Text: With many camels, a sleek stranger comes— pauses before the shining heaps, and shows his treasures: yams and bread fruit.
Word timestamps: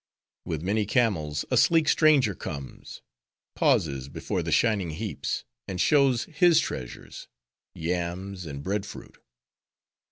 With 0.45 0.63
many 0.63 0.87
camels, 0.87 1.45
a 1.51 1.57
sleek 1.57 1.87
stranger 1.87 2.33
comes— 2.33 3.03
pauses 3.53 4.09
before 4.09 4.41
the 4.41 4.51
shining 4.51 4.89
heaps, 4.89 5.43
and 5.67 5.79
shows 5.79 6.23
his 6.23 6.59
treasures: 6.59 7.27
yams 7.75 8.47
and 8.47 8.63
bread 8.63 8.83
fruit. 8.83 9.19